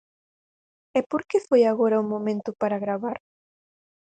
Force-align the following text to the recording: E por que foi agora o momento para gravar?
E 0.97 0.99
por 1.09 1.21
que 1.29 1.39
foi 1.47 1.61
agora 1.65 2.03
o 2.03 2.09
momento 2.13 2.49
para 2.61 2.81
gravar? 2.85 3.17